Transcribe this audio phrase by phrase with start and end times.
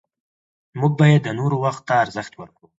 [0.79, 2.67] موږ باید د نورو وخت ته ارزښت ورکړو